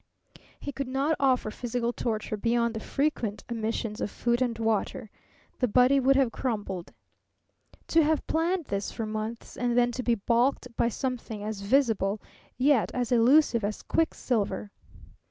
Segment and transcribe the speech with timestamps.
[0.59, 5.11] He could not offer physical torture beyond the frequent omissions of food and water;
[5.59, 6.91] the body would have crumbled.
[7.89, 12.19] To have planned this for months, and then to be balked by something as visible
[12.57, 14.71] yet as elusive as quicksilver!